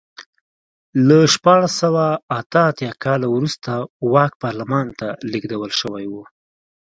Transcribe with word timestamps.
له 1.07 1.17
شپاړس 1.33 1.71
سوه 1.83 2.05
اته 2.39 2.59
اتیا 2.71 2.91
کال 3.03 3.21
وروسته 3.33 3.71
واک 4.13 4.31
پارلمان 4.43 4.87
ته 4.99 5.07
لېږدول 5.31 5.71
شوی 5.81 6.05
و. 6.11 6.15